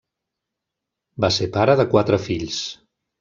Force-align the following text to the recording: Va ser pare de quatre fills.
Va 1.25 1.29
ser 1.35 1.49
pare 1.57 1.75
de 1.81 1.85
quatre 1.91 2.19
fills. 2.29 2.63